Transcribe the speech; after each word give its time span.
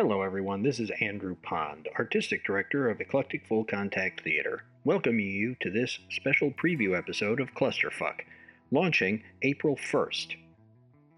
Hello, 0.00 0.22
everyone. 0.22 0.62
This 0.62 0.78
is 0.78 0.92
Andrew 1.00 1.34
Pond, 1.42 1.88
Artistic 1.98 2.44
Director 2.44 2.88
of 2.88 3.00
Eclectic 3.00 3.44
Full 3.48 3.64
Contact 3.64 4.22
Theater, 4.22 4.62
welcoming 4.84 5.26
you 5.26 5.56
to 5.58 5.72
this 5.72 5.98
special 6.08 6.52
preview 6.52 6.96
episode 6.96 7.40
of 7.40 7.52
Clusterfuck, 7.52 8.20
launching 8.70 9.24
April 9.42 9.74
1st. 9.74 10.36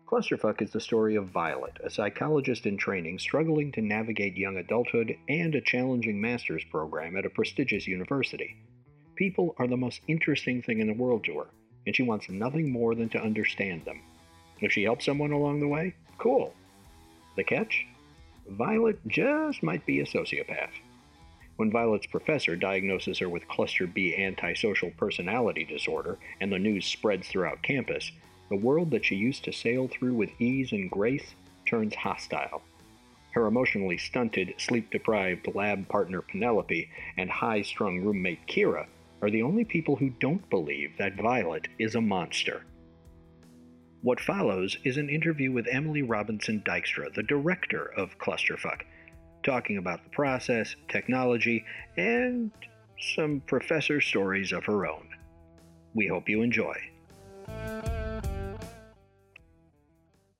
Clusterfuck 0.06 0.62
is 0.62 0.70
the 0.70 0.80
story 0.80 1.14
of 1.14 1.28
Violet, 1.28 1.76
a 1.84 1.90
psychologist 1.90 2.64
in 2.64 2.78
training 2.78 3.18
struggling 3.18 3.70
to 3.72 3.82
navigate 3.82 4.38
young 4.38 4.56
adulthood 4.56 5.14
and 5.28 5.54
a 5.54 5.60
challenging 5.60 6.18
master's 6.18 6.64
program 6.64 7.18
at 7.18 7.26
a 7.26 7.30
prestigious 7.30 7.86
university. 7.86 8.56
People 9.14 9.54
are 9.58 9.68
the 9.68 9.76
most 9.76 10.00
interesting 10.08 10.62
thing 10.62 10.80
in 10.80 10.86
the 10.86 10.94
world 10.94 11.22
to 11.24 11.40
her, 11.40 11.48
and 11.86 11.94
she 11.94 12.02
wants 12.02 12.30
nothing 12.30 12.72
more 12.72 12.94
than 12.94 13.10
to 13.10 13.20
understand 13.20 13.84
them. 13.84 14.00
If 14.62 14.72
she 14.72 14.84
helps 14.84 15.04
someone 15.04 15.32
along 15.32 15.60
the 15.60 15.68
way, 15.68 15.96
cool. 16.16 16.54
The 17.36 17.44
catch? 17.44 17.84
Violet 18.50 18.98
just 19.06 19.62
might 19.62 19.86
be 19.86 20.00
a 20.00 20.04
sociopath. 20.04 20.72
When 21.54 21.70
Violet's 21.70 22.06
professor 22.06 22.56
diagnoses 22.56 23.20
her 23.20 23.28
with 23.28 23.46
cluster 23.46 23.86
B 23.86 24.16
antisocial 24.16 24.90
personality 24.90 25.64
disorder 25.64 26.18
and 26.40 26.50
the 26.50 26.58
news 26.58 26.84
spreads 26.84 27.28
throughout 27.28 27.62
campus, 27.62 28.10
the 28.48 28.56
world 28.56 28.90
that 28.90 29.04
she 29.04 29.14
used 29.14 29.44
to 29.44 29.52
sail 29.52 29.86
through 29.86 30.14
with 30.14 30.30
ease 30.40 30.72
and 30.72 30.90
grace 30.90 31.34
turns 31.64 31.94
hostile. 31.94 32.62
Her 33.34 33.46
emotionally 33.46 33.98
stunted, 33.98 34.54
sleep 34.58 34.90
deprived 34.90 35.54
lab 35.54 35.88
partner 35.88 36.20
Penelope 36.20 36.90
and 37.16 37.30
high 37.30 37.62
strung 37.62 38.00
roommate 38.00 38.48
Kira 38.48 38.86
are 39.22 39.30
the 39.30 39.42
only 39.42 39.64
people 39.64 39.94
who 39.94 40.10
don't 40.18 40.50
believe 40.50 40.96
that 40.98 41.14
Violet 41.14 41.68
is 41.78 41.94
a 41.94 42.00
monster. 42.00 42.64
What 44.02 44.18
follows 44.18 44.78
is 44.82 44.96
an 44.96 45.10
interview 45.10 45.52
with 45.52 45.66
Emily 45.70 46.00
Robinson 46.00 46.62
Dykstra, 46.64 47.12
the 47.14 47.22
director 47.22 47.92
of 47.98 48.16
Clusterfuck, 48.18 48.82
talking 49.42 49.76
about 49.76 50.02
the 50.04 50.10
process, 50.10 50.74
technology, 50.88 51.66
and 51.98 52.50
some 52.98 53.40
professor 53.40 54.00
stories 54.00 54.52
of 54.52 54.64
her 54.64 54.86
own. 54.86 55.06
We 55.92 56.06
hope 56.06 56.30
you 56.30 56.40
enjoy. 56.40 56.76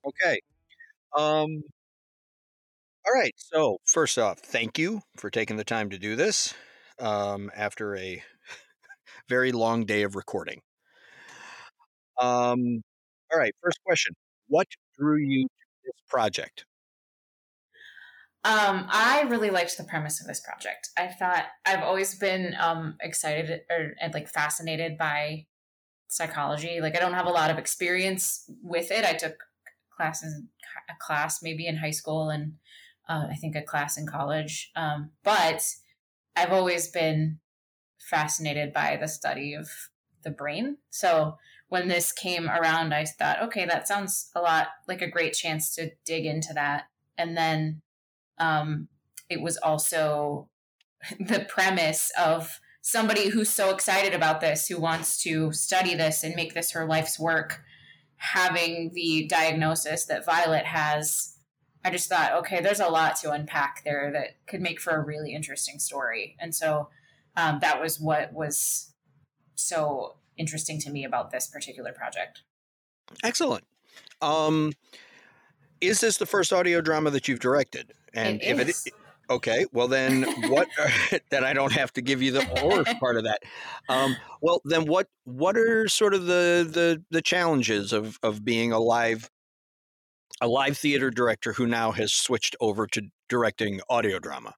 Okay. 0.07 0.41
Um, 1.15 1.63
all 3.07 3.13
right. 3.15 3.35
So, 3.37 3.77
first 3.85 4.19
off, 4.19 4.39
thank 4.39 4.79
you 4.79 5.03
for 5.19 5.29
taking 5.29 5.59
the 5.59 5.65
time 5.65 5.91
to 5.91 5.99
do 5.99 6.17
this 6.17 6.55
um, 6.99 7.51
after 7.55 7.95
a 7.95 8.23
very 9.29 9.53
long 9.53 9.85
day 9.85 10.03
of 10.03 10.17
recording. 10.17 10.63
Um, 12.19 12.83
all 13.33 13.39
right, 13.39 13.55
first 13.63 13.81
question. 13.85 14.15
What 14.49 14.67
drew 14.99 15.19
you 15.19 15.45
to 15.45 15.49
this 15.85 16.01
project? 16.09 16.65
Um, 18.43 18.87
I 18.89 19.27
really 19.29 19.51
liked 19.51 19.77
the 19.77 19.85
premise 19.85 20.21
of 20.21 20.27
this 20.27 20.41
project. 20.41 20.89
I 20.97 21.09
thought 21.09 21.45
I've 21.67 21.83
always 21.83 22.15
been 22.19 22.55
um, 22.59 22.97
excited 23.03 23.63
or 23.71 23.95
and 24.01 24.15
like 24.15 24.29
fascinated 24.29 24.97
by 24.97 25.47
psychology. 26.09 26.81
Like 26.81 26.97
I 26.97 27.01
don't 27.01 27.13
have 27.13 27.27
a 27.27 27.31
lot 27.31 27.51
of 27.51 27.59
experience 27.59 28.51
with 28.63 28.91
it. 28.91 29.05
I 29.05 29.13
took 29.13 29.35
classes, 29.95 30.43
a 30.89 30.95
class 30.99 31.43
maybe 31.43 31.67
in 31.67 31.77
high 31.77 31.91
school, 31.91 32.31
and 32.31 32.55
uh, 33.09 33.27
I 33.31 33.35
think 33.35 33.57
a 33.57 33.63
class 33.63 33.99
in 33.99 34.07
college. 34.07 34.71
Um, 34.75 35.11
but 35.23 35.63
I've 36.35 36.53
always 36.53 36.91
been 36.91 37.41
fascinated 37.99 38.73
by 38.73 38.97
the 38.99 39.09
study 39.09 39.53
of 39.53 39.69
the 40.25 40.31
brain. 40.31 40.79
So 40.89 41.37
when 41.71 41.87
this 41.87 42.11
came 42.11 42.51
around, 42.51 42.93
I 42.93 43.05
thought, 43.05 43.43
okay, 43.45 43.65
that 43.65 43.89
sounds 43.89 44.31
a 44.35 44.41
lot 44.41 44.69
like 44.89 45.01
a 45.01 45.11
great 45.11 45.33
chance 45.33 45.75
to 45.77 45.93
dig 46.05 46.27
into 46.27 46.53
that. 46.53 46.85
And 47.17 47.37
then 47.37 47.81
um, 48.39 48.89
it 49.31 49.41
was 49.41 49.57
also 49.57 50.49
the 51.21 51.47
premise 51.49 52.13
of 52.21 52.59
somebody 52.83 53.29
who's 53.29 53.51
so 53.51 53.71
excited 53.71 54.15
about 54.15 54.41
this, 54.41 54.67
who 54.67 54.81
wants 54.81 55.23
to 55.23 55.53
study 55.53 55.95
this 55.95 56.25
and 56.25 56.35
make 56.35 56.55
this 56.55 56.73
her 56.73 56.87
life's 56.87 57.21
work, 57.21 57.63
having 58.17 58.91
the 58.95 59.29
diagnosis 59.29 60.07
that 60.07 60.27
Violet 60.27 60.65
has. 60.65 61.37
I 61.85 61.91
just 61.91 62.09
thought, 62.09 62.33
okay, 62.33 62.61
there's 62.61 62.81
a 62.81 62.89
lot 62.89 63.15
to 63.21 63.31
unpack 63.31 63.83
there 63.85 64.11
that 64.13 64.45
could 64.49 64.61
make 64.61 64.81
for 64.81 64.91
a 64.91 65.05
really 65.05 65.33
interesting 65.33 65.79
story. 65.79 66.37
And 66.41 66.53
so 66.53 66.89
um, 67.37 67.61
that 67.61 67.81
was 67.81 68.01
what 68.01 68.33
was 68.33 68.90
so 69.61 70.17
interesting 70.37 70.81
to 70.81 70.91
me 70.91 71.05
about 71.05 71.31
this 71.31 71.47
particular 71.47 71.93
project. 71.93 72.43
Excellent. 73.23 73.65
Um, 74.23 74.73
is 75.81 76.01
this 76.01 76.17
the 76.17 76.27
first 76.27 76.53
audio 76.53 76.81
drama 76.81 77.11
that 77.11 77.29
you've 77.29 77.41
directed? 77.41 77.93
And 78.13 78.41
it 78.43 78.61
if 78.61 78.69
is. 78.69 78.87
it 78.87 78.95
okay, 79.29 79.67
well 79.73 79.89
then 79.89 80.25
what? 80.51 80.69
then 81.31 81.45
I 81.45 81.53
don't 81.53 81.73
have 81.73 81.93
to 81.95 82.03
give 82.03 82.23
you 82.23 82.33
the 82.33 82.45
horror 82.45 82.85
part 83.01 83.17
of 83.17 83.25
that. 83.25 83.43
Um, 83.89 84.17
well, 84.41 84.61
then 84.65 84.87
what? 84.87 85.09
What 85.25 85.57
are 85.57 85.89
sort 85.89 86.15
of 86.15 86.27
the 86.27 86.69
the 86.71 87.03
the 87.11 87.23
challenges 87.23 87.93
of 87.93 88.19
of 88.23 88.45
being 88.45 88.73
a 88.73 88.79
live 88.79 89.31
a 90.41 90.49
live 90.49 90.77
theater 90.77 91.11
director 91.11 91.53
who 91.53 91.67
now 91.67 91.93
has 91.93 92.13
switched 92.13 92.57
over 92.61 92.87
to 92.89 93.03
directing 93.29 93.81
audio 93.89 94.19
drama? 94.19 94.55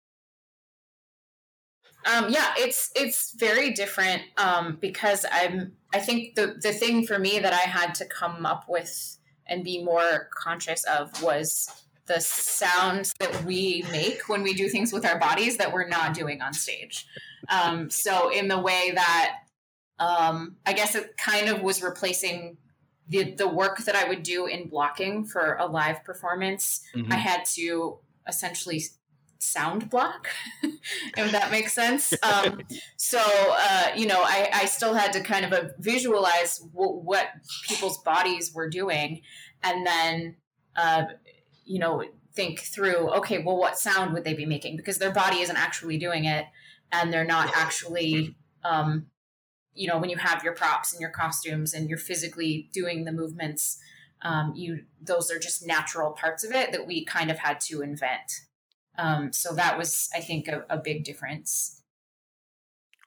Um, 2.04 2.26
yeah, 2.30 2.52
it's 2.56 2.90
it's 2.94 3.32
very 3.32 3.70
different 3.72 4.22
um, 4.36 4.78
because 4.80 5.24
I'm. 5.30 5.72
I 5.94 6.00
think 6.00 6.34
the 6.34 6.56
the 6.60 6.72
thing 6.72 7.06
for 7.06 7.18
me 7.18 7.38
that 7.38 7.52
I 7.52 7.68
had 7.68 7.94
to 7.96 8.06
come 8.06 8.46
up 8.46 8.64
with 8.68 9.18
and 9.46 9.62
be 9.62 9.84
more 9.84 10.28
conscious 10.34 10.84
of 10.84 11.22
was 11.22 11.68
the 12.06 12.20
sounds 12.20 13.14
that 13.20 13.44
we 13.44 13.84
make 13.92 14.28
when 14.28 14.42
we 14.42 14.54
do 14.54 14.68
things 14.68 14.92
with 14.92 15.06
our 15.06 15.18
bodies 15.18 15.56
that 15.58 15.72
we're 15.72 15.88
not 15.88 16.14
doing 16.14 16.42
on 16.42 16.52
stage. 16.52 17.06
Um, 17.48 17.90
so 17.90 18.30
in 18.30 18.48
the 18.48 18.58
way 18.58 18.92
that 18.94 19.38
um, 19.98 20.56
I 20.66 20.72
guess 20.72 20.94
it 20.94 21.16
kind 21.16 21.48
of 21.48 21.62
was 21.62 21.82
replacing 21.82 22.56
the 23.08 23.34
the 23.34 23.48
work 23.48 23.78
that 23.78 23.94
I 23.94 24.08
would 24.08 24.22
do 24.22 24.46
in 24.46 24.68
blocking 24.68 25.24
for 25.24 25.56
a 25.60 25.66
live 25.66 26.02
performance. 26.04 26.82
Mm-hmm. 26.94 27.12
I 27.12 27.16
had 27.16 27.44
to 27.54 27.98
essentially 28.26 28.82
sound 29.42 29.90
block, 29.90 30.28
if 30.62 31.32
that 31.32 31.50
makes 31.50 31.72
sense. 31.72 32.12
Um, 32.22 32.62
so, 32.96 33.20
uh, 33.20 33.88
you 33.96 34.06
know, 34.06 34.22
I, 34.22 34.48
I, 34.52 34.64
still 34.66 34.94
had 34.94 35.12
to 35.14 35.22
kind 35.22 35.44
of 35.44 35.52
uh, 35.52 35.68
visualize 35.78 36.58
w- 36.58 37.00
what 37.00 37.26
people's 37.68 37.98
bodies 37.98 38.54
were 38.54 38.70
doing 38.70 39.22
and 39.62 39.84
then, 39.86 40.36
uh, 40.76 41.04
you 41.64 41.78
know, 41.78 42.04
think 42.34 42.60
through, 42.60 43.10
okay, 43.16 43.42
well, 43.42 43.58
what 43.58 43.76
sound 43.76 44.14
would 44.14 44.24
they 44.24 44.34
be 44.34 44.46
making? 44.46 44.76
Because 44.76 44.98
their 44.98 45.10
body 45.10 45.40
isn't 45.40 45.56
actually 45.56 45.98
doing 45.98 46.24
it 46.24 46.46
and 46.92 47.12
they're 47.12 47.24
not 47.24 47.50
actually. 47.54 48.36
Um, 48.64 49.06
you 49.74 49.88
know, 49.88 49.98
when 49.98 50.10
you 50.10 50.18
have 50.18 50.44
your 50.44 50.54
props 50.54 50.92
and 50.92 51.00
your 51.00 51.10
costumes 51.10 51.72
and 51.72 51.88
you're 51.88 51.98
physically 51.98 52.68
doing 52.72 53.04
the 53.04 53.12
movements, 53.12 53.78
um, 54.22 54.52
you 54.54 54.84
those 55.00 55.30
are 55.30 55.38
just 55.38 55.66
natural 55.66 56.12
parts 56.12 56.44
of 56.44 56.52
it 56.52 56.72
that 56.72 56.86
we 56.86 57.04
kind 57.04 57.30
of 57.30 57.38
had 57.38 57.58
to 57.60 57.80
invent 57.80 58.42
um, 58.98 59.32
so 59.32 59.54
that 59.54 59.78
was, 59.78 60.08
I 60.14 60.20
think, 60.20 60.48
a, 60.48 60.64
a 60.68 60.78
big 60.78 61.04
difference. 61.04 61.82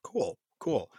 Cool, 0.03 0.37
cool. 0.59 0.89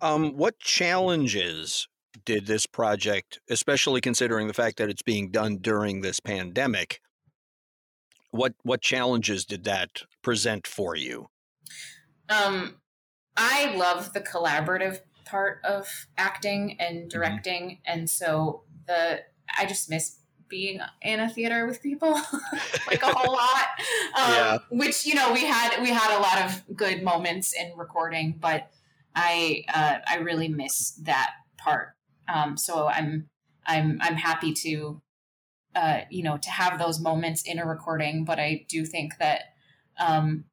Um, 0.00 0.36
what 0.36 0.58
challenges 0.58 1.88
did 2.24 2.46
this 2.46 2.66
project, 2.66 3.40
especially 3.48 4.00
considering 4.00 4.48
the 4.48 4.54
fact 4.54 4.76
that 4.78 4.88
it's 4.88 5.02
being 5.02 5.30
done 5.30 5.58
during 5.58 6.00
this 6.00 6.20
pandemic, 6.20 7.00
what 8.30 8.54
what 8.62 8.80
challenges 8.80 9.44
did 9.44 9.64
that 9.64 10.02
present 10.22 10.66
for 10.66 10.96
you? 10.96 11.28
Um, 12.28 12.76
I 13.36 13.74
love 13.76 14.12
the 14.12 14.20
collaborative 14.20 15.00
part 15.24 15.60
of 15.64 16.06
acting 16.18 16.76
and 16.80 16.98
mm-hmm. 16.98 17.08
directing, 17.08 17.62
mm-hmm. 17.64 17.92
and 17.92 18.10
so 18.10 18.64
the 18.86 19.20
I 19.56 19.66
just 19.66 19.88
miss 19.88 20.18
being 20.54 20.78
in 21.02 21.18
a 21.18 21.28
theater 21.28 21.66
with 21.66 21.82
people 21.82 22.12
like 22.86 23.02
a 23.02 23.12
whole 23.12 23.32
lot 23.42 23.66
um, 24.16 24.32
yeah. 24.32 24.58
which 24.70 25.04
you 25.04 25.12
know 25.12 25.32
we 25.32 25.44
had 25.44 25.82
we 25.82 25.90
had 25.90 26.16
a 26.16 26.20
lot 26.20 26.38
of 26.44 26.76
good 26.76 27.02
moments 27.02 27.52
in 27.52 27.76
recording 27.76 28.38
but 28.40 28.70
i 29.16 29.64
uh, 29.74 29.96
i 30.08 30.18
really 30.18 30.46
miss 30.46 30.92
that 31.02 31.30
part 31.58 31.96
um, 32.32 32.56
so 32.56 32.86
i'm 32.86 33.28
i'm 33.66 33.98
i'm 34.00 34.14
happy 34.14 34.52
to 34.52 35.02
uh, 35.74 36.02
you 36.08 36.22
know 36.22 36.36
to 36.36 36.50
have 36.50 36.78
those 36.78 37.00
moments 37.00 37.42
in 37.42 37.58
a 37.58 37.66
recording 37.66 38.24
but 38.24 38.38
i 38.38 38.64
do 38.68 38.84
think 38.84 39.18
that 39.18 39.40
um, 39.98 40.44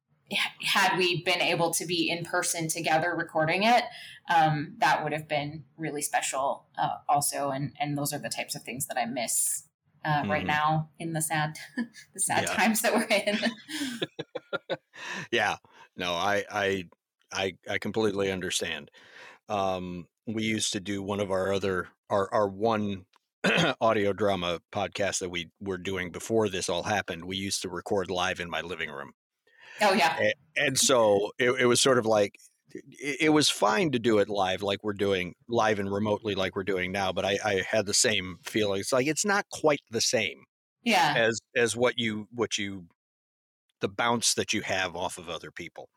had 0.64 0.98
we 0.98 1.22
been 1.22 1.40
able 1.40 1.70
to 1.70 1.86
be 1.86 2.10
in 2.10 2.24
person 2.24 2.66
together 2.66 3.14
recording 3.16 3.62
it 3.62 3.84
um, 4.34 4.74
that 4.78 5.04
would 5.04 5.12
have 5.12 5.28
been 5.28 5.62
really 5.76 6.02
special 6.02 6.66
uh, 6.76 6.96
also 7.08 7.50
and 7.50 7.72
and 7.78 7.96
those 7.96 8.12
are 8.12 8.18
the 8.18 8.28
types 8.28 8.56
of 8.56 8.62
things 8.64 8.88
that 8.88 8.98
i 8.98 9.04
miss 9.04 9.68
uh, 10.04 10.22
mm. 10.22 10.28
right 10.28 10.40
mm-hmm. 10.40 10.48
now 10.48 10.90
in 10.98 11.12
the 11.12 11.22
sad 11.22 11.56
the 12.14 12.20
sad 12.20 12.44
yeah. 12.44 12.54
times 12.54 12.82
that 12.82 12.94
we're 12.94 13.04
in. 13.04 14.76
yeah, 15.30 15.56
no, 15.96 16.12
I 16.12 16.44
I 16.50 16.84
I 17.32 17.54
I 17.68 17.78
completely 17.78 18.30
understand. 18.30 18.90
Um, 19.48 20.06
we 20.26 20.44
used 20.44 20.72
to 20.72 20.80
do 20.80 21.02
one 21.02 21.20
of 21.20 21.30
our 21.30 21.52
other 21.52 21.88
our 22.10 22.32
our 22.32 22.48
one 22.48 23.06
audio 23.80 24.12
drama 24.12 24.60
podcast 24.72 25.18
that 25.18 25.30
we 25.30 25.50
were 25.60 25.78
doing 25.78 26.10
before 26.10 26.48
this 26.48 26.68
all 26.68 26.84
happened, 26.84 27.24
we 27.24 27.36
used 27.36 27.62
to 27.62 27.68
record 27.68 28.10
live 28.10 28.40
in 28.40 28.48
my 28.48 28.60
living 28.60 28.90
room. 28.90 29.12
Oh 29.80 29.92
yeah. 29.92 30.16
And, 30.18 30.34
and 30.56 30.78
so 30.78 31.32
it, 31.38 31.50
it 31.52 31.66
was 31.66 31.80
sort 31.80 31.98
of 31.98 32.06
like 32.06 32.38
it, 32.74 33.30
was 33.30 33.48
fine 33.50 33.90
to 33.92 33.98
do 33.98 34.18
it 34.18 34.28
live 34.28 34.62
like 34.62 34.82
we're 34.82 34.92
doing 34.92 35.34
live 35.48 35.78
and 35.78 35.92
remotely 35.92 36.34
like 36.34 36.56
we're 36.56 36.64
doing 36.64 36.92
now, 36.92 37.12
but 37.12 37.24
I, 37.24 37.38
I 37.44 37.62
had 37.68 37.86
the 37.86 37.94
same 37.94 38.38
feeling. 38.44 38.80
It's 38.80 38.92
like 38.92 39.06
it's 39.06 39.24
not 39.24 39.46
quite 39.50 39.80
the 39.90 40.00
same 40.00 40.44
Yeah. 40.82 41.14
as 41.16 41.40
as 41.56 41.76
what 41.76 41.98
you 41.98 42.28
what 42.32 42.58
you 42.58 42.86
the 43.80 43.88
bounce 43.88 44.34
that 44.34 44.52
you 44.52 44.60
have 44.62 44.94
off 44.96 45.18
of 45.18 45.28
other 45.28 45.50
people. 45.50 45.88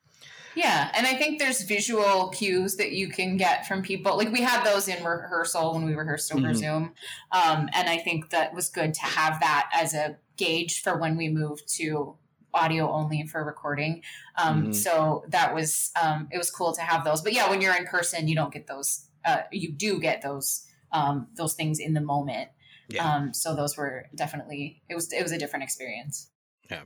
Yeah, 0.55 0.89
and 0.95 1.05
I 1.05 1.15
think 1.15 1.37
there's 1.39 1.63
visual 1.63 2.29
cues 2.29 2.77
that 2.77 2.93
you 2.93 3.09
can 3.09 3.35
get 3.37 3.67
from 3.67 3.81
people. 3.83 4.15
Like 4.17 4.31
we 4.31 4.41
had 4.41 4.63
those 4.63 4.87
in 4.87 5.03
rehearsal 5.03 5.73
when 5.73 5.85
we 5.85 5.93
rehearsed 5.93 6.33
over 6.33 6.47
Mhm. 6.47 6.55
Zoom, 6.55 6.83
um, 7.31 7.69
and 7.73 7.89
I 7.89 7.97
think 7.97 8.29
that 8.29 8.53
was 8.53 8.69
good 8.69 8.93
to 8.95 9.01
have 9.01 9.39
that 9.41 9.69
as 9.73 9.93
a 9.93 10.17
gauge 10.37 10.81
for 10.81 10.97
when 10.97 11.17
we 11.17 11.27
moved 11.29 11.67
to 11.75 12.17
audio 12.55 12.89
only 12.89 13.27
for 13.27 13.43
recording. 13.43 14.01
Um, 14.37 14.67
Mhm. 14.67 14.75
So 14.75 15.25
that 15.29 15.53
was 15.53 15.91
um, 16.01 16.27
it 16.31 16.37
was 16.37 16.49
cool 16.49 16.73
to 16.73 16.81
have 16.81 17.03
those. 17.03 17.21
But 17.21 17.33
yeah, 17.33 17.49
when 17.49 17.61
you're 17.61 17.75
in 17.75 17.85
person, 17.85 18.27
you 18.27 18.35
don't 18.35 18.53
get 18.53 18.67
those. 18.67 19.07
Uh, 19.23 19.41
you 19.51 19.71
do 19.71 19.99
get 19.99 20.21
those 20.21 20.65
um, 20.91 21.27
those 21.35 21.53
things 21.53 21.79
in 21.79 21.93
the 21.93 22.01
moment. 22.01 22.49
Yeah. 22.89 23.03
Um, 23.07 23.33
so 23.33 23.55
those 23.55 23.75
were 23.77 24.05
definitely 24.15 24.81
it 24.89 24.95
was 24.95 25.11
it 25.11 25.21
was 25.21 25.31
a 25.31 25.37
different 25.37 25.63
experience. 25.63 26.29
Yeah. 26.71 26.83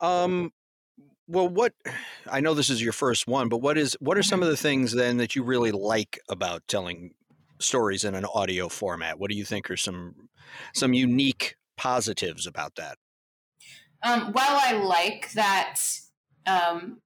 Um, 0.00 0.52
well, 1.28 1.48
what 1.48 1.74
I 2.30 2.40
know 2.40 2.54
this 2.54 2.70
is 2.70 2.82
your 2.82 2.92
first 2.92 3.26
one, 3.26 3.48
but 3.48 3.58
what 3.58 3.78
is 3.78 3.96
what 4.00 4.18
are 4.18 4.22
some 4.22 4.42
of 4.42 4.48
the 4.48 4.56
things 4.56 4.92
then 4.92 5.18
that 5.18 5.36
you 5.36 5.42
really 5.44 5.70
like 5.72 6.18
about 6.28 6.66
telling 6.66 7.14
stories 7.60 8.04
in 8.04 8.14
an 8.14 8.24
audio 8.24 8.68
format? 8.68 9.18
What 9.18 9.30
do 9.30 9.36
you 9.36 9.44
think 9.44 9.70
are 9.70 9.76
some 9.76 10.28
some 10.74 10.92
unique 10.92 11.56
positives 11.76 12.46
about 12.46 12.74
that? 12.76 12.98
Um, 14.02 14.32
while 14.32 14.58
I 14.62 14.72
like 14.72 15.32
that, 15.32 15.76
um, 16.46 16.98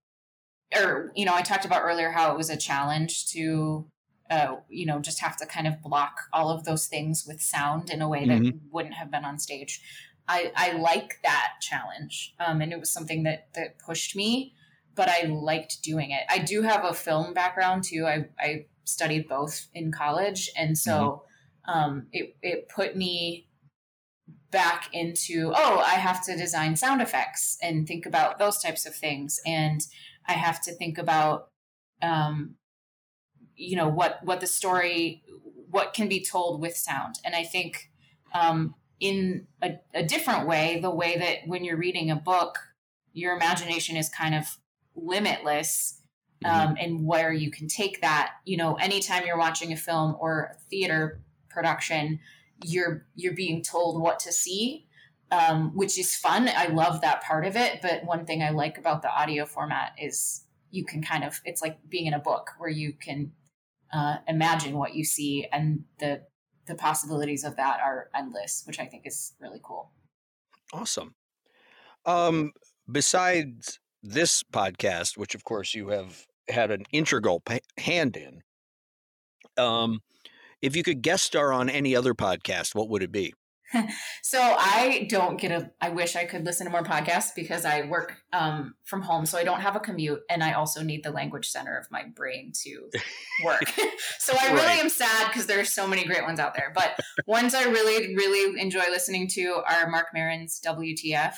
or 0.75 1.13
you 1.15 1.25
know, 1.25 1.35
I 1.35 1.43
talked 1.43 1.65
about 1.65 1.83
earlier 1.83 2.11
how 2.11 2.33
it 2.33 2.37
was 2.37 2.51
a 2.51 2.57
challenge 2.57 3.29
to, 3.33 3.87
uh, 4.31 4.57
you 4.69 4.87
know, 4.87 4.99
just 4.99 5.21
have 5.21 5.37
to 5.39 5.47
kind 5.47 5.67
of 5.67 5.83
block 5.83 6.17
all 6.33 6.51
of 6.51 6.65
those 6.65 6.87
things 6.87 7.25
with 7.27 7.41
sound 7.41 7.91
in 7.91 8.03
a 8.03 8.09
way 8.09 8.27
that 8.27 8.53
wouldn't 8.71 8.95
have 8.95 9.11
been 9.11 9.25
on 9.25 9.39
stage. 9.39 9.81
I, 10.29 10.53
I 10.57 10.73
like 10.73 11.21
that 11.23 11.55
challenge, 11.61 12.35
um, 12.45 12.61
and 12.61 12.73
it 12.73 12.81
was 12.81 12.91
something 12.91 13.23
that 13.25 13.49
that 13.55 13.79
pushed 13.79 14.17
me. 14.17 14.55
But 14.95 15.11
I 15.11 15.27
liked 15.27 15.83
doing 15.83 16.11
it. 16.11 16.23
I 16.31 16.39
do 16.39 16.63
have 16.63 16.85
a 16.85 16.95
film 16.95 17.35
background 17.35 17.85
too. 17.85 18.07
I 18.07 18.29
I 18.41 18.67
studied 18.85 19.29
both 19.29 19.67
in 19.75 19.93
college, 19.93 20.51
and 20.57 20.77
so 20.77 21.25
um, 21.67 22.07
it 22.13 22.37
it 22.43 22.69
put 22.69 22.97
me 22.97 23.49
back 24.57 24.89
into 24.95 25.53
oh 25.55 25.83
i 25.85 25.97
have 25.97 26.25
to 26.25 26.35
design 26.35 26.75
sound 26.75 27.03
effects 27.03 27.59
and 27.61 27.87
think 27.87 28.07
about 28.07 28.39
those 28.39 28.57
types 28.63 28.87
of 28.87 28.95
things. 28.95 29.39
And 29.45 29.83
i 30.27 30.33
have 30.33 30.63
to 30.63 30.73
think 30.73 30.97
about 30.97 31.51
um 32.01 32.55
you 33.55 33.77
know 33.77 33.89
what 33.89 34.21
what 34.25 34.41
the 34.41 34.47
story 34.47 35.23
what 35.69 35.93
can 35.93 36.09
be 36.09 36.25
told 36.25 36.63
with 36.63 36.75
sound. 36.75 37.17
And 37.23 37.37
i 37.37 37.43
think 37.45 37.91
um 38.33 38.75
in 38.99 39.47
a, 39.61 39.75
a 39.93 40.03
different 40.03 40.49
way 40.49 40.79
the 40.81 40.91
way 40.91 41.19
that 41.19 41.47
when 41.47 41.63
you're 41.63 41.77
reading 41.77 42.11
a 42.11 42.17
book 42.17 42.57
your 43.13 43.37
imagination 43.37 43.95
is 43.95 44.09
kind 44.09 44.35
of 44.35 44.57
limitless 44.95 46.01
um, 46.47 46.77
and 46.81 47.05
where 47.07 47.31
you 47.31 47.51
can 47.51 47.69
take 47.69 48.01
that 48.01 48.33
you 48.47 48.57
know 48.57 48.77
anytime 48.77 49.27
you're 49.27 49.37
watching 49.37 49.71
a 49.71 49.77
film 49.77 50.17
or 50.19 50.55
a 50.55 50.59
theater 50.71 51.21
production 51.51 52.21
you're 52.65 53.07
you're 53.15 53.35
being 53.35 53.63
told 53.63 54.01
what 54.01 54.19
to 54.21 54.33
see 54.33 54.87
um, 55.33 55.73
which 55.75 55.99
is 55.99 56.17
fun 56.17 56.49
i 56.49 56.67
love 56.67 57.01
that 57.01 57.23
part 57.23 57.45
of 57.45 57.57
it 57.57 57.81
but 57.83 58.05
one 58.05 58.25
thing 58.25 58.43
i 58.43 58.51
like 58.51 58.79
about 58.79 59.03
the 59.03 59.11
audio 59.11 59.45
format 59.45 59.93
is 60.01 60.45
you 60.71 60.85
can 60.85 61.03
kind 61.03 61.25
of 61.25 61.41
it's 61.45 61.63
like 61.63 61.79
being 61.89 62.07
in 62.07 62.15
a 62.15 62.19
book 62.19 62.51
where 62.59 62.71
you 62.71 62.93
can 62.93 63.33
uh, 63.93 64.17
imagine 64.27 64.77
what 64.77 64.95
you 64.95 65.05
see 65.05 65.47
and 65.53 65.85
the 66.01 66.23
the 66.67 66.75
possibilities 66.75 67.45
of 67.45 67.57
that 67.57 67.81
are 67.81 68.11
endless 68.15 68.63
which 68.67 68.81
i 68.81 68.87
think 68.87 69.07
is 69.07 69.35
really 69.41 69.61
cool 69.63 69.93
Awesome. 70.73 71.15
Um, 72.05 72.53
besides 72.91 73.79
this 74.03 74.43
podcast, 74.43 75.17
which 75.17 75.35
of 75.35 75.45
course 75.45 75.75
you 75.75 75.89
have 75.89 76.27
had 76.49 76.71
an 76.71 76.85
integral 76.93 77.43
hand 77.79 78.17
in, 78.17 78.43
um, 79.63 80.01
if 80.67 80.77
you 80.77 80.83
could 80.83 81.01
guest 81.03 81.25
star 81.25 81.53
on 81.53 81.69
any 81.71 81.95
other 81.97 82.13
podcast, 82.15 82.75
what 82.75 82.89
would 82.91 83.03
it 83.03 83.13
be? 83.13 83.33
So 84.23 84.41
I 84.41 85.07
don't 85.09 85.41
get 85.41 85.51
a. 85.53 85.71
I 85.81 85.91
wish 85.91 86.17
I 86.17 86.25
could 86.25 86.45
listen 86.45 86.67
to 86.67 86.71
more 86.73 86.83
podcasts 86.83 87.31
because 87.35 87.65
I 87.65 87.83
work 87.83 88.17
um, 88.33 88.75
from 88.85 89.03
home, 89.03 89.27
so 89.27 89.39
I 89.39 89.45
don't 89.45 89.61
have 89.61 89.77
a 89.77 89.81
commute, 89.81 90.21
and 90.31 90.43
I 90.43 90.53
also 90.55 90.83
need 90.83 91.05
the 91.05 91.11
language 91.11 91.49
center 91.49 91.77
of 91.77 91.87
my 91.91 92.05
brain 92.15 92.53
to 92.65 92.91
work. 93.45 93.63
so 94.19 94.35
I 94.41 94.47
really 94.53 94.67
Right. 94.67 94.79
am 94.85 94.89
sad 94.89 95.29
because 95.29 95.47
there's 95.47 95.73
so 95.73 95.87
many 95.87 96.05
great 96.05 96.23
ones 96.25 96.41
out 96.41 96.55
there. 96.55 96.73
But 96.75 96.99
ones 97.27 97.55
I 97.55 97.65
really, 97.65 98.15
really 98.17 98.61
enjoy 98.61 98.85
listening 98.91 99.29
to 99.35 99.63
are 99.69 99.89
Marc 99.89 100.09
Maron's 100.15 100.61
WTF. 100.65 101.35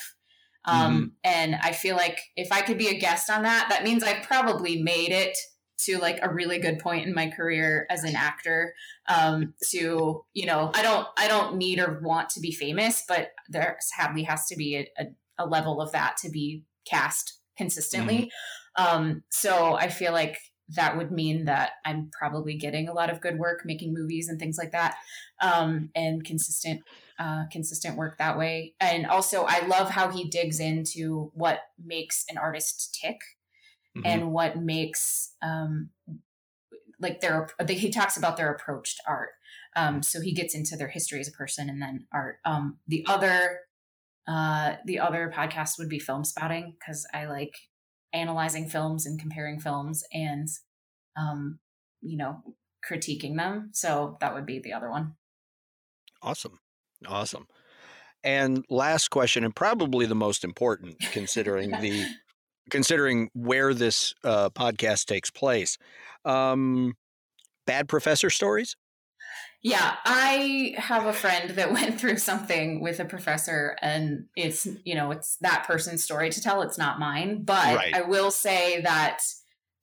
Um, 0.64 1.12
And 1.24 1.56
I 1.56 1.72
feel 1.72 1.96
like 1.96 2.18
if 2.36 2.52
I 2.52 2.60
could 2.62 2.76
be 2.78 2.88
a 2.88 2.98
guest 2.98 3.30
on 3.30 3.42
that, 3.44 3.66
that 3.70 3.84
means 3.84 4.02
I've 4.02 4.22
probably 4.22 4.82
made 4.82 5.12
it 5.12 5.36
to 5.78 5.98
like 5.98 6.18
a 6.22 6.32
really 6.32 6.58
good 6.58 6.78
point 6.78 7.06
in 7.06 7.14
my 7.14 7.30
career 7.30 7.86
as 7.90 8.04
an 8.04 8.16
actor 8.16 8.74
um 9.08 9.54
to 9.70 10.24
you 10.34 10.46
know 10.46 10.70
i 10.74 10.82
don't 10.82 11.06
i 11.16 11.28
don't 11.28 11.56
need 11.56 11.78
or 11.78 12.00
want 12.02 12.28
to 12.30 12.40
be 12.40 12.52
famous 12.52 13.04
but 13.08 13.30
there 13.48 13.76
sadly 13.80 14.22
has 14.22 14.46
to 14.46 14.56
be 14.56 14.76
a, 14.76 14.88
a, 14.98 15.04
a 15.38 15.46
level 15.46 15.80
of 15.80 15.92
that 15.92 16.16
to 16.16 16.30
be 16.30 16.64
cast 16.84 17.38
consistently. 17.56 18.30
Um 18.76 19.24
so 19.30 19.74
i 19.74 19.88
feel 19.88 20.12
like 20.12 20.38
that 20.76 20.96
would 20.96 21.10
mean 21.10 21.46
that 21.46 21.72
i'm 21.84 22.10
probably 22.16 22.56
getting 22.56 22.88
a 22.88 22.92
lot 22.92 23.10
of 23.10 23.20
good 23.20 23.38
work 23.38 23.62
making 23.64 23.92
movies 23.94 24.28
and 24.28 24.38
things 24.38 24.58
like 24.58 24.72
that 24.72 24.96
um 25.40 25.90
and 25.94 26.24
consistent 26.24 26.82
uh 27.18 27.44
consistent 27.50 27.96
work 27.96 28.18
that 28.18 28.38
way. 28.38 28.74
And 28.80 29.06
also 29.06 29.44
i 29.48 29.66
love 29.66 29.90
how 29.90 30.10
he 30.10 30.24
digs 30.28 30.60
into 30.60 31.30
what 31.34 31.60
makes 31.84 32.24
an 32.28 32.38
artist 32.38 32.96
tick 33.00 33.18
Mhm. 33.98 34.06
and 34.06 34.32
what 34.32 34.56
makes 34.56 35.34
um 35.42 35.90
like 37.00 37.20
their 37.20 37.48
he 37.68 37.90
talks 37.90 38.16
about 38.16 38.36
their 38.36 38.52
approach 38.52 38.96
to 38.96 39.02
art 39.06 39.30
um 39.76 40.02
so 40.02 40.20
he 40.20 40.32
gets 40.32 40.54
into 40.54 40.76
their 40.76 40.88
history 40.88 41.20
as 41.20 41.28
a 41.28 41.32
person 41.32 41.68
and 41.68 41.80
then 41.80 42.06
art 42.12 42.38
um 42.44 42.78
the 42.86 43.04
other 43.08 43.60
uh 44.26 44.76
the 44.84 44.98
other 44.98 45.32
podcast 45.34 45.78
would 45.78 45.88
be 45.88 46.00
Filmspotting 46.00 46.74
because 46.78 47.06
i 47.12 47.26
like 47.26 47.54
analyzing 48.12 48.68
films 48.68 49.06
and 49.06 49.20
comparing 49.20 49.60
films 49.60 50.02
and 50.12 50.48
um 51.16 51.58
you 52.00 52.16
know 52.16 52.42
critiquing 52.88 53.36
them 53.36 53.70
so 53.72 54.16
that 54.20 54.34
would 54.34 54.46
be 54.46 54.58
the 54.58 54.72
other 54.72 54.90
one 54.90 55.14
Awesome. 56.22 56.58
Awesome. 57.06 57.46
And 58.24 58.64
last 58.68 59.10
question, 59.10 59.44
and 59.44 59.54
probably 59.54 60.06
the 60.06 60.14
most 60.14 60.44
important, 60.44 60.98
considering 61.12 61.70
the 61.80 62.06
considering 62.70 63.30
where 63.34 63.74
this 63.74 64.14
uh, 64.24 64.50
podcast 64.50 65.06
takes 65.06 65.30
place. 65.30 65.78
Um, 66.24 66.94
bad 67.66 67.88
professor 67.88 68.30
stories. 68.30 68.76
Yeah, 69.60 69.96
I 70.04 70.74
have 70.76 71.06
a 71.06 71.12
friend 71.12 71.50
that 71.50 71.72
went 71.78 72.00
through 72.00 72.18
something 72.18 72.80
with 72.80 73.00
a 73.00 73.04
professor, 73.04 73.76
and 73.82 74.26
it's 74.36 74.66
you 74.84 74.94
know 74.94 75.10
it's 75.10 75.36
that 75.40 75.64
person's 75.66 76.04
story 76.04 76.30
to 76.30 76.40
tell. 76.40 76.62
It's 76.62 76.78
not 76.78 76.98
mine, 77.00 77.42
but 77.42 77.76
Right. 77.76 77.94
I 77.94 78.02
will 78.02 78.30
say 78.30 78.80
that 78.82 79.20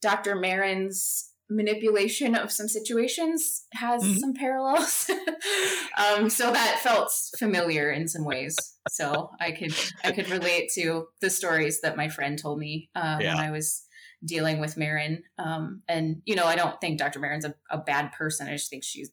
Dr. 0.02 0.36
Marin's 0.36 1.32
manipulation 1.50 2.36
of 2.36 2.52
some 2.52 2.68
situations 2.68 3.66
has 3.74 4.02
Mhm. 4.04 4.18
some 4.20 4.34
parallels. 4.34 5.10
um, 5.98 6.30
so 6.30 6.52
that 6.52 6.80
felt 6.82 7.12
familiar 7.38 7.92
in 7.92 8.08
some 8.08 8.26
ways. 8.26 8.56
So 8.90 9.30
I 9.40 9.52
could 9.52 9.74
I 10.04 10.12
could 10.12 10.30
relate 10.30 10.72
to 10.76 11.08
the 11.22 11.30
stories 11.30 11.82
that 11.82 11.98
my 11.98 12.10
friend 12.10 12.38
told 12.40 12.60
me 12.60 12.90
uh, 12.96 13.20
Yeah. 13.22 13.36
when 13.36 13.46
I 13.46 13.52
was 13.52 13.86
dealing 14.24 14.60
with 14.60 14.76
Marin. 14.78 15.24
Um, 15.38 15.84
and 15.88 16.22
you 16.26 16.36
know, 16.36 16.46
I 16.46 16.56
don't 16.56 16.80
think 16.82 16.98
Dr. 16.98 17.20
Marin's 17.20 17.46
a, 17.46 17.54
a 17.70 17.78
bad 17.78 18.12
person. 18.14 18.48
I 18.48 18.54
just 18.54 18.70
think 18.70 18.84
she's 18.84 19.12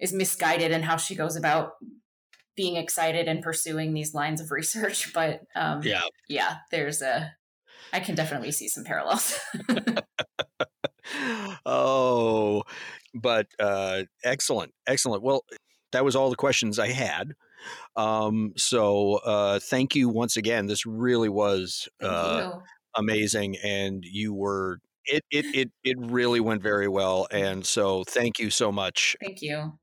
is 0.00 0.12
misguided 0.12 0.70
in 0.70 0.82
how 0.82 0.96
she 0.96 1.14
goes 1.16 1.36
about 1.36 1.72
being 2.56 2.76
excited 2.76 3.28
and 3.28 3.42
pursuing 3.42 3.94
these 3.94 4.14
lines 4.14 4.40
of 4.40 4.50
research. 4.50 5.12
But 5.14 5.42
um, 5.54 5.82
Yeah. 5.82 6.02
yeah, 6.28 6.56
there's 6.72 7.00
a 7.02 7.32
I 7.92 8.00
can 8.00 8.14
definitely 8.14 8.52
see 8.52 8.68
some 8.68 8.84
parallels. 8.84 9.38
oh, 11.66 12.62
but 13.20 13.46
uh, 13.58 14.04
excellent, 14.24 14.72
excellent. 14.86 15.22
Well, 15.22 15.44
that 15.92 16.04
was 16.04 16.16
all 16.16 16.30
the 16.30 16.36
questions 16.36 16.78
I 16.78 16.88
had. 16.88 17.34
Um, 17.96 18.52
so 18.56 19.16
uh, 19.16 19.58
thank 19.60 19.94
you 19.94 20.08
once 20.08 20.36
again. 20.36 20.66
This 20.66 20.86
really 20.86 21.28
was 21.28 21.88
uh, 22.00 22.52
amazing, 22.96 23.56
and 23.64 24.04
you 24.04 24.34
were 24.34 24.80
it 25.04 25.24
it 25.30 25.46
it 25.54 25.70
it 25.84 25.96
really 25.98 26.40
went 26.40 26.62
very 26.62 26.88
well. 26.88 27.26
And 27.30 27.64
so 27.66 28.04
thank 28.04 28.38
you 28.38 28.50
so 28.50 28.70
much. 28.70 29.16
Thank 29.20 29.42
you. 29.42 29.78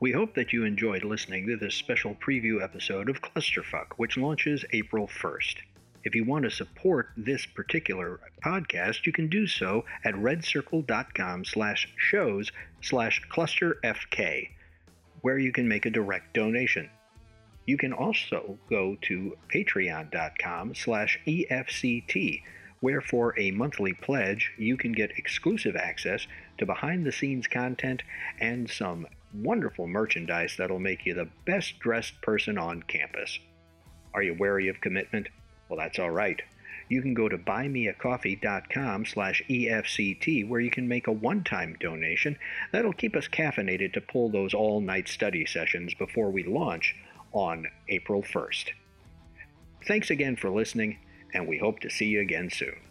We 0.00 0.12
hope 0.12 0.34
that 0.34 0.52
you 0.52 0.64
enjoyed 0.64 1.02
listening 1.02 1.48
to 1.48 1.56
this 1.56 1.74
special 1.74 2.14
preview 2.14 2.62
episode 2.62 3.08
of 3.08 3.20
Clusterfuck, 3.20 3.94
which 3.96 4.16
launches 4.16 4.64
April 4.72 5.08
1st. 5.08 5.56
If 6.04 6.14
you 6.14 6.24
want 6.24 6.44
to 6.44 6.50
support 6.50 7.10
this 7.16 7.44
particular 7.44 8.20
podcast, 8.44 9.04
you 9.04 9.12
can 9.12 9.28
do 9.28 9.46
so 9.46 9.84
at 10.04 10.14
redcircle.com 10.14 11.44
slash 11.44 11.88
shows 11.96 12.50
slash 12.80 13.20
clusterfk, 13.30 14.50
where 15.22 15.38
you 15.38 15.52
can 15.52 15.68
make 15.68 15.86
a 15.86 15.90
direct 15.90 16.34
donation. 16.34 16.88
You 17.66 17.76
can 17.76 17.92
also 17.92 18.58
go 18.70 18.96
to 19.02 19.36
patreon.com 19.52 20.74
slash 20.74 21.20
EFCT, 21.26 22.42
where 22.80 23.00
for 23.00 23.38
a 23.38 23.50
monthly 23.50 23.92
pledge, 23.92 24.52
you 24.56 24.76
can 24.76 24.92
get 24.92 25.18
exclusive 25.18 25.76
access 25.76 26.26
to 26.58 26.64
behind 26.64 27.04
the 27.04 27.12
scenes 27.12 27.46
content 27.46 28.02
and 28.40 28.70
some 28.70 29.06
wonderful 29.34 29.86
merchandise 29.86 30.54
that'll 30.56 30.78
make 30.78 31.04
you 31.04 31.12
the 31.12 31.28
best 31.44 31.78
dressed 31.80 32.22
person 32.22 32.56
on 32.56 32.82
campus. 32.84 33.38
Are 34.14 34.22
you 34.22 34.34
wary 34.38 34.68
of 34.68 34.80
commitment? 34.80 35.28
Well, 35.68 35.78
that's 35.78 35.98
all 35.98 36.10
right. 36.10 36.40
You 36.88 37.02
can 37.02 37.12
go 37.12 37.28
to 37.28 37.36
buymeacoffee.com 37.36 39.06
slash 39.06 39.42
EFCT 39.48 40.48
where 40.48 40.60
you 40.60 40.70
can 40.70 40.88
make 40.88 41.06
a 41.06 41.12
one-time 41.12 41.76
donation 41.78 42.38
that'll 42.72 42.94
keep 42.94 43.14
us 43.14 43.28
caffeinated 43.28 43.92
to 43.92 44.00
pull 44.00 44.30
those 44.30 44.54
all-night 44.54 45.08
study 45.08 45.44
sessions 45.44 45.92
before 45.94 46.30
we 46.30 46.44
launch 46.44 46.94
on 47.32 47.66
April 47.88 48.22
1st. 48.22 48.70
Thanks 49.86 50.10
again 50.10 50.36
for 50.36 50.50
listening, 50.50 50.98
and 51.34 51.46
we 51.46 51.58
hope 51.58 51.80
to 51.80 51.90
see 51.90 52.06
you 52.06 52.20
again 52.20 52.48
soon. 52.50 52.87